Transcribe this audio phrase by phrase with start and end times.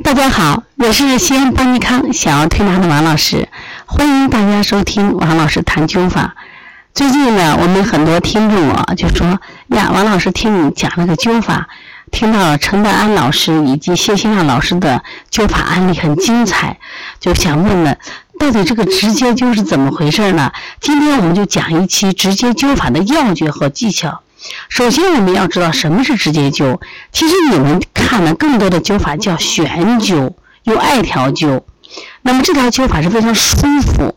[0.00, 3.46] 大家好，我是西安邦尼康小儿推拿的王老师，
[3.84, 6.34] 欢迎大家收听王老师谈灸法。
[6.94, 9.38] 最近呢，我们很多听众啊就说
[9.76, 11.68] 呀，王老师听你讲那个灸法，
[12.10, 16.78] 听到了陈德安老师以及谢新亮老师的灸法案例很精彩，
[17.20, 17.98] 就想问问，
[18.40, 20.50] 到底这个直接灸是怎么回事呢？
[20.80, 24.22] 今天我们就讲一期直接灸法的要诀和技巧。
[24.68, 26.80] 首先，我们要知道什么是直接灸。
[27.12, 30.32] 其实你们看的更多的灸法叫悬灸，
[30.64, 31.62] 有艾条灸。
[32.22, 34.16] 那么这条灸法是非常舒服，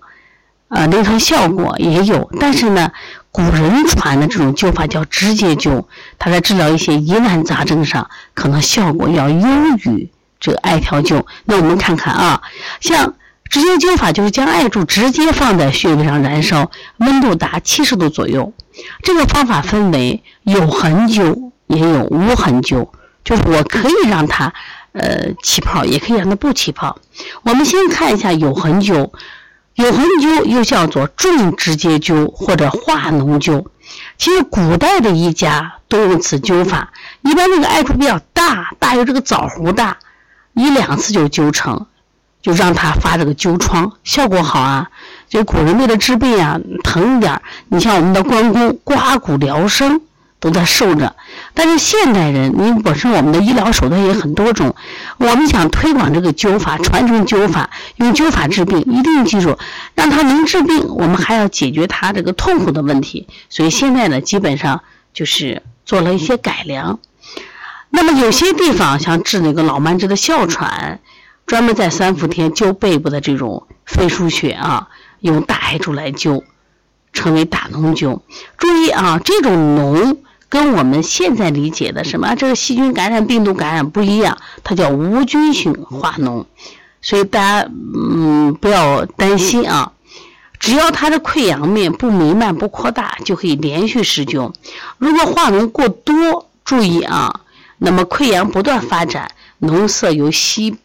[0.70, 2.30] 呃，临床效果也有。
[2.40, 2.92] 但是呢，
[3.32, 5.86] 古人传的这种灸法叫直接灸，
[6.18, 9.48] 它在治疗一些疑难杂症上，可能效果要优
[9.84, 11.26] 于这个艾条灸。
[11.44, 12.42] 那我们看看啊，
[12.80, 13.14] 像。
[13.56, 18.52] 直接灸法就是将艾柱直接放在穴位上燃烧，温度达七十度左右。
[19.02, 22.90] 这个方法分为有痕灸也有无痕灸，
[23.24, 24.54] 就是我可以让它
[24.92, 27.00] 呃起泡，也可以让它不起泡。
[27.44, 29.10] 我们先看一下有痕灸，
[29.76, 33.66] 有痕灸又叫做重直接灸或者化脓灸。
[34.18, 39.98] 其实古代的医家都用此灸法，一般那个艾柱比较大，大于这个枣核大，
[40.56, 41.88] 一两次就灸成。
[42.46, 44.88] 就让他发这个灸疮，效果好啊！
[45.28, 47.42] 就古人为了治病啊，疼一点。
[47.70, 50.00] 你像我们的关公刮骨疗伤
[50.40, 51.16] 都在受着，
[51.56, 54.76] 但是现代人，你本身我们的医疗手段也很多种，
[55.18, 59.58] 我们想推广这个灸法，传承灸法，用灸法治病，一定记住，
[59.96, 63.28] 让他能治病，我们还要解决他这个痛苦的问题。
[63.50, 64.84] 所以现在呢，基本上
[65.16, 67.00] 就是做了一些改良。
[67.90, 71.00] 那么有些地方像治那个老慢支的哮喘。
[71.46, 76.44] 专门在三伏天灸背部的这种肺腧穴啊，用大艾柱来灸，
[77.14, 78.22] 称为大脓灸。
[78.58, 80.18] 注意啊，这种脓
[80.50, 86.46] 跟我们现在理解的什么这个细菌感染、病毒感染不一样，它叫无菌性化脓。
[87.02, 89.92] 所以大家嗯不要担心啊，
[90.60, 94.52] 只要它的溃疡面不弥漫、不扩大，就可以连续施灸。
[94.98, 97.42] 如果化脓过多，注意啊，
[97.78, 99.30] 那么溃疡不断发展，
[99.62, 100.78] 脓色由稀。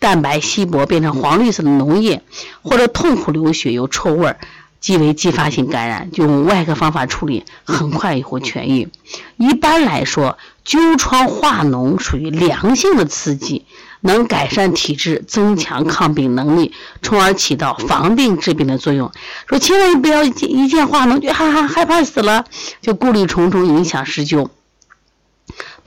[0.00, 2.22] 蛋白稀薄变成黄绿色的脓液，
[2.62, 4.38] 或者痛苦流血有臭味儿，
[4.80, 8.88] 即为继发性感染，就用外科方法处理，很快也会痊愈。
[9.36, 13.66] 一般来说，灸疮化脓属于良性的刺激，
[14.00, 16.72] 能改善体质，增强抗病能力，
[17.02, 19.12] 从而起到防病治病的作用。
[19.46, 22.46] 说千万不要一见化脓就哈哈害怕死了，
[22.80, 24.48] 就顾虑重重，影响施灸。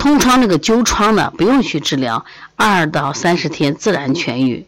[0.04, 2.26] 通常这个灸疮呢，不用去治疗，
[2.58, 4.66] 二到三十天自然痊愈。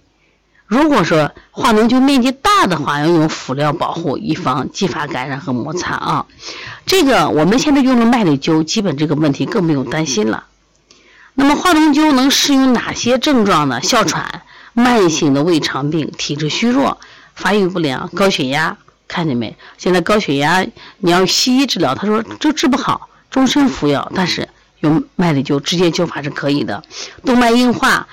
[0.66, 6.26] 如果说化脓灸面积大的话，要用辅料保护，以防继发感染和摩擦啊。
[6.86, 10.46] 这个我们现在用的麦粒灸，基本这个问题更不用担心了。
[11.34, 13.82] 那么化脓灸能适用哪些症状呢？
[13.82, 17.02] 哮喘、慢性的胃肠病、体质虚弱、
[17.34, 18.78] 发育不良、高血压，
[19.10, 19.58] 看见没？
[19.78, 20.66] 现在高血压
[21.00, 24.48] 你要西医治疗，他说这治不好，终身服药，但是。
[24.80, 26.84] 用麦粒灸直接灸法是可以的，
[27.26, 28.08] 动脉硬化、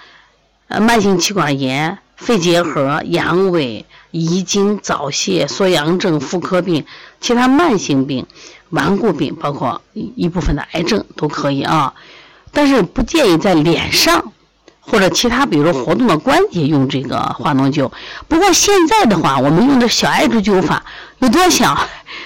[0.69, 6.85] 呃慢性气管炎、肺结核、阳痿、遗精、早泄、缩阳症、妇科病、
[7.21, 8.27] 其他慢性病、
[8.71, 11.95] 顽固病，包括一部分的癌症都可以啊。
[12.53, 14.33] 但是不建议在脸上
[14.81, 17.91] 或者其他，比如说活动的关节用这个化脓灸。
[18.29, 20.85] 不过现在的话，我们用的小艾柱灸法
[21.19, 21.77] 有多小？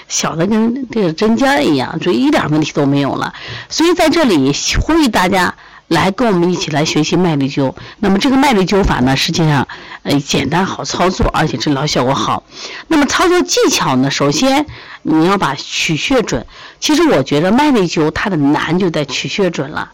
[0.07, 3.33] 小的跟这个针尖一样，所以一点问题都没有了。
[3.69, 5.53] 所以在这里呼吁大家
[5.89, 7.73] 来跟我们一起来学习麦粒灸。
[7.99, 9.67] 那么这个麦粒灸法呢，实际上
[10.03, 12.43] 呃简单好操作，而且治疗效果好。
[12.87, 14.65] 那么操作技巧呢，首先
[15.01, 16.45] 你要把取穴准。
[16.79, 19.91] 其实我觉得麦粒灸它的难就在取穴准了。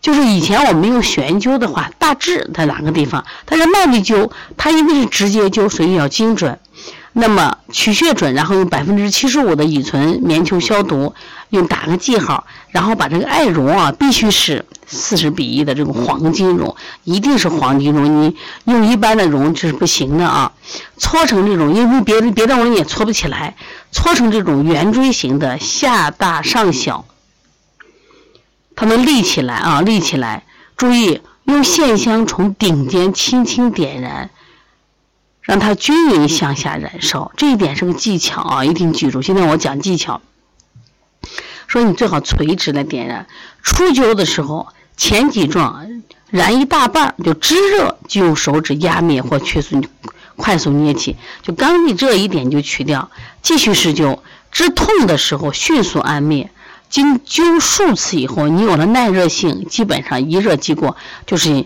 [0.00, 3.24] 就是以前我们用悬灸的话，大致在哪个地方？
[3.44, 6.58] 但是麦粒灸它因为是直接灸，所以要精准。
[7.12, 11.12] 那么取穴准，然后用百分之七十五的乙醇棉球消毒，
[11.48, 18.36] 用打个记号，然后把这个艾绒啊，必须是四十比一的这种黄金绒，一定是黄金绒，你
[18.66, 20.52] 用一般的绒这是不行的啊。
[20.98, 23.56] 搓成这种，因为别的别的绒也搓不起来，
[23.90, 27.04] 搓成这种圆锥形的，下大上小，
[28.76, 30.44] 它能立起来啊，立起来。
[30.76, 34.30] 注意用线香从顶尖轻轻点燃。
[35.42, 39.22] 让它均匀向下燃烧，这一点是个技巧啊，一定记住。
[39.22, 40.20] 现在我讲技巧，
[41.66, 43.26] 说你最好垂直来点燃。
[43.62, 49.82] 初灸的时候，前几壮燃一大半就炙热，就用手指压灭或快速
[50.36, 53.10] 快速捏起，就刚一这一点就取掉。
[53.42, 54.18] 继续施灸，
[54.52, 56.50] 治痛的时候迅速按灭。
[56.90, 60.96] 经灸数次以后，你有了耐热性，基本上一热即过，
[61.26, 61.64] 就是。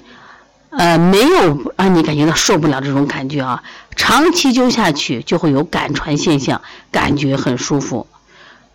[0.76, 3.62] 呃，没有让你感觉到受不了这种感觉啊，
[3.94, 6.60] 长期灸下去就会有感传现象，
[6.90, 8.06] 感觉很舒服。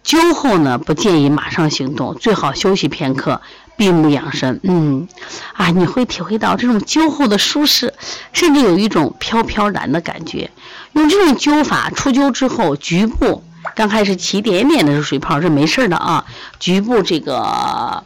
[0.04, 3.42] 灸后呢，不建议马上行动，最好休息片刻，
[3.76, 4.60] 闭目养神。
[4.64, 5.08] 嗯，
[5.54, 7.94] 啊，你会体会到这种灸后的舒适，
[8.32, 10.50] 甚至有一种飘飘然的感觉。
[10.94, 13.44] 用这种灸法，出灸之后，局部
[13.76, 16.26] 刚开始起点点的水泡是没事的啊，
[16.60, 18.04] 局部这个。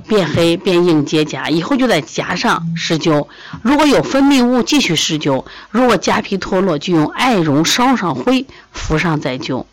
[0.00, 3.26] 变黑变硬结痂，以后就在痂上施灸。
[3.62, 5.44] 如果有分泌物，继续施灸。
[5.70, 9.64] 如果痂皮脱落，就用艾绒烧上灰，敷上再灸。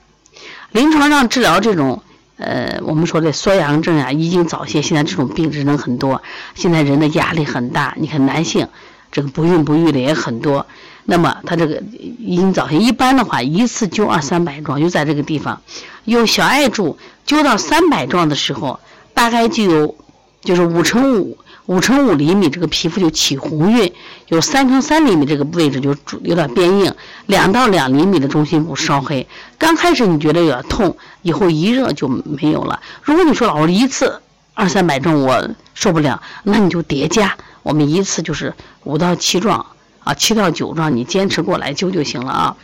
[0.72, 2.02] 临床上治疗这种，
[2.38, 6.22] 呃，我们说的缩阳症啊，遗精早泄，现在这种病症很多。
[6.56, 8.68] 现在人的压力很大，你看男性
[9.12, 10.66] 这个不孕不育的也很多。
[11.06, 11.82] 那么他这个
[12.20, 15.62] 遗精早泄，一般的话一次灸二三百壮，就在这个地方
[16.06, 18.80] 用小艾柱灸到三百壮的时候，
[19.14, 19.96] 大概就有。
[20.42, 23.92] 就是五乘五五乘五厘米，这个皮肤就起红晕；
[24.28, 26.94] 有三乘三厘米这个位置就有点变硬，
[27.28, 29.28] 两到两厘米的中心部烧黑。
[29.58, 32.82] 刚开始你觉得有点痛，以后一热就没有了。
[33.04, 34.22] 如果你说老师一次
[34.54, 38.54] 二三百重我受不了，那你就叠加，我们一次就是
[38.84, 39.66] 五到七壮
[40.04, 42.58] 啊，七到九壮，你坚持过来灸就行了啊。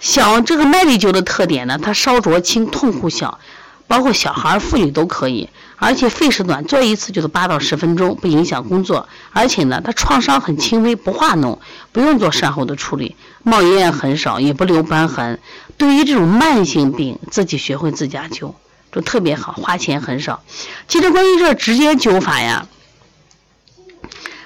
[0.00, 3.38] 小这个麦粒灸的特点呢，它烧灼轻，痛苦小，
[3.90, 5.50] 包括小孩妇女都可以。
[5.74, 9.08] 而且费时短，做一次就是八到十分钟，不影响工作。
[9.32, 11.58] 而且呢，它创伤很轻微，不化脓，
[11.90, 15.40] 不用做善后的处理，冒烟很少，也不留斑痕。
[15.76, 18.54] 对于这种慢性病，自己学会自家灸
[18.92, 20.40] 就特别好，花钱很少。
[20.86, 22.68] 其实关于这直接灸法呀。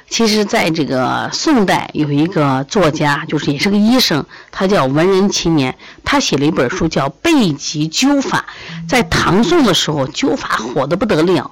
[0.08, 8.44] 其实，在这个宋代有一个作家，就是也是个医生，他叫文人青年，他写了一本书叫《备急灸法》。
[8.88, 11.50] 在唐宋的时候，灸法火得不得了。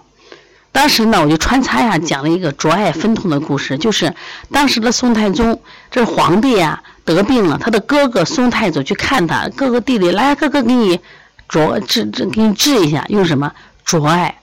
[0.70, 4.14] 当时呢，我就穿插呀讲了一个卓爱分痛的故事，就是
[4.52, 5.60] 当时的宋太宗，
[5.90, 11.00] 这皇帝呀得病了，他的哥哥宋太祖去看他，哥哥弟弟来，哥哥给你
[11.48, 13.52] 卓治治，给你治一下，用什么
[13.84, 14.38] 卓爱？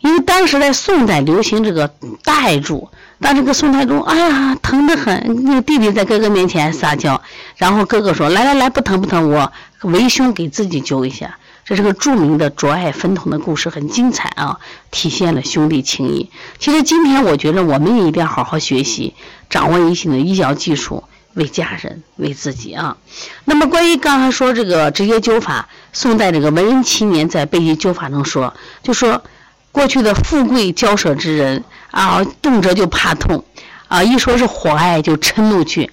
[0.00, 1.88] 因为当时在宋代流行这个
[2.24, 2.88] 大艾柱。
[3.22, 5.44] 当这个宋太宗，哎呀，疼得很。
[5.44, 7.20] 那个弟弟在哥哥面前撒娇，
[7.56, 9.52] 然后哥哥说：“来来来，不疼不疼，我
[9.82, 11.36] 为兄给自己灸一下。”
[11.66, 14.58] 这是个著名的卓爱分痛的故事，很精彩啊，
[14.90, 16.30] 体现了兄弟情谊。
[16.58, 19.12] 其实今天我觉得我们也一定要好好学习，
[19.50, 21.04] 掌握一些的医疗技术，
[21.34, 22.96] 为家人为自己啊。
[23.44, 29.22] 那么关于刚才说这个直接灸法，宋代这个文人青年在《备急灸法》中说，就说。
[29.72, 33.44] 过去的富贵骄奢之人啊，动辄就怕痛，
[33.88, 35.90] 啊，一说是火爱就嗔怒去。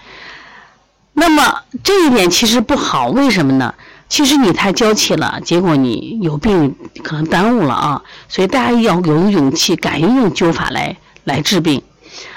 [1.13, 3.73] 那么这一点其实不好，为什么呢？
[4.09, 8.01] 其实你太娇气了，结果你有病可能耽误了啊。
[8.29, 11.83] 所以大家要有勇气，敢于用灸法来来治病。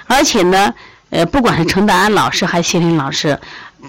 [0.06, 0.74] 而且呢，
[1.10, 3.38] 呃，不管是陈达安老师还是谢林老师，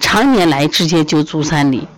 [0.00, 1.88] 常年来直接灸足三里。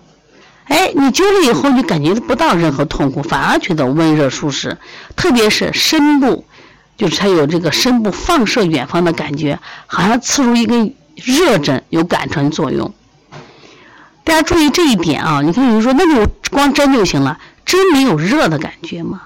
[0.67, 4.79] 哎，你灸了以后，你感觉不到任何痛苦，反而觉得温热舒适。
[5.15, 6.47] 特别是身部，
[6.97, 12.95] 就是它有这个身部放射远方的感觉，好像刺入一根热针，有感传作用。
[14.25, 15.43] 大家注意这一点啊！
[15.43, 19.21] 你看，有人说那就光针就行了，针没有热的感觉吗？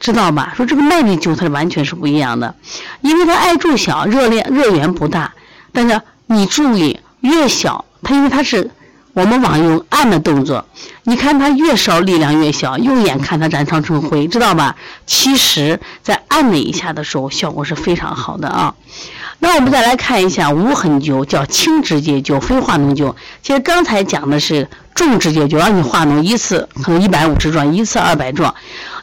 [0.00, 0.54] 知道吧？
[0.56, 2.54] 说这个麦粒灸它完全是不一样的，
[3.02, 5.34] 因为它艾柱小，热量热源不大。
[5.70, 8.70] 但是你注意，越小，它因为它是。
[9.14, 10.64] 我们往用按的动作，
[11.04, 14.74] 你看它越烧力量越小，用眼看它燃烧成灰，知道吧？
[15.06, 18.74] 其实，在按了一下的时候，效果是非常好的啊。
[19.38, 23.14] 那我们再来看一下无痕灸，叫轻直接灸，非化脓灸。
[23.42, 28.54] 其实刚才讲的是重直接灸，让你化脓一次可能一百五十壮，一次二百壮。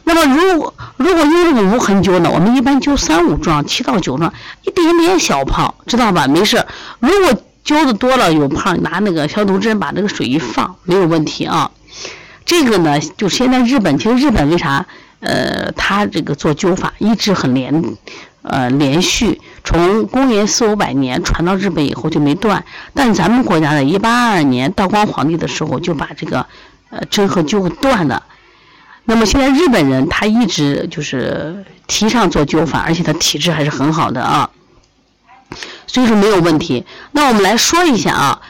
[0.02, 4.32] 那么如果如果用这个无痕灸呢，我们一般灸三五壮，七到九壮，
[4.64, 6.26] 一点点小泡，知道吧？
[6.26, 6.64] 没事。
[6.98, 11.70] 如果灸的多了有泡，拿那个消毒针把这个水一放，没有问题啊。
[12.44, 14.86] 这个呢，就现在日本，其实日本为啥？
[15.20, 17.84] 呃，他这个做灸法一直很连，
[18.40, 22.64] 呃，连续从公元四五百年传到日本以后就没断。
[22.94, 26.46] 但咱们国家呢一八二二年道光皇帝的时候就把这个
[26.88, 28.22] 呃针和灸断了。
[29.04, 34.48] 那么现在日本人他一直就是提倡做灸法，而且他体质还是很好的啊。
[35.92, 36.86] 所以说没有问题。
[37.10, 38.40] 那我们来说一下啊，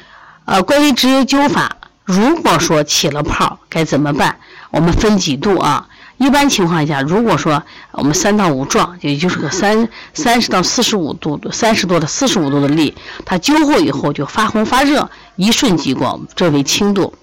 [0.45, 4.37] 呃，关于直接灸法，如果说起了泡该怎么办？
[4.71, 5.89] 我们分几度啊？
[6.19, 12.95] 一般情况下，如果说我们三到五壮，也就是个三三十到四十五度，三十多到四十五度的力，
[13.25, 17.15] 它灸后以后就发红发热，一瞬即过，这为轻度。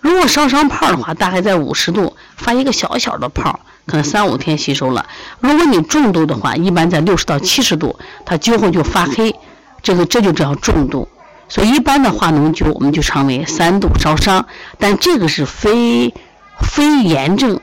[0.00, 3.58] 如果烧伤泡的话，大概在五十度发一个小小的泡。
[3.86, 5.04] 可能三五天吸收了。
[5.40, 9.36] 如果你重度的话，一般在六十到七十度，它灸后就发黑，
[9.84, 11.08] 这个这就叫重度。
[11.48, 14.46] 所以一般的化脓灸我们就称为三度烧伤，
[14.78, 16.12] 但这个是非
[16.58, 17.60] 非炎症，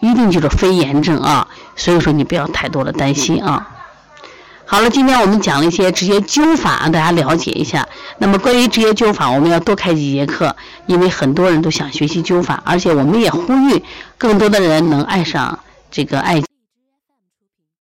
[0.00, 1.48] 一定就是非炎症啊。
[1.76, 3.68] 所以说你不要太多的担心啊。
[4.66, 7.86] 好了，今天我们讲了一些直接灸法，大家了解一下。
[8.18, 13.82] 那么关于直接灸法，我们要多开几节课，因为很多人都想学习灸法，而且我们也呼吁
[14.16, 15.58] 更多的人能爱上
[15.90, 16.53] 这个艾灸。